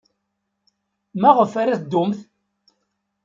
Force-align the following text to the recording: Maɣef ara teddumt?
Maɣef 1.21 1.51
ara 1.61 1.81
teddumt? 1.81 2.19